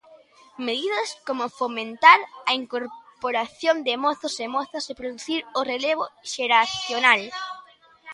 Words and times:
Medidas 0.67 1.09
como 1.27 1.45
fomentar 1.59 2.19
a 2.49 2.51
incorporación 2.61 3.75
de 3.87 3.93
mozos 4.05 4.35
e 4.45 4.47
mozas 4.55 4.85
e 4.91 4.97
producir 5.01 5.39
o 5.59 5.61
relevo 5.71 6.05
xeracional. 6.33 7.21